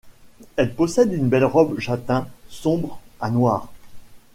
[0.55, 3.71] Elle possède une belle robe châtain sombre à noire.